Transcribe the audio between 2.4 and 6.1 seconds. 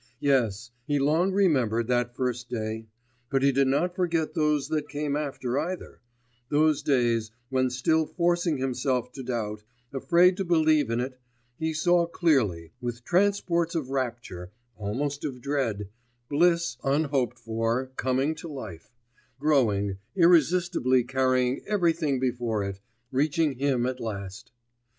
day... but he did not forget those that came after either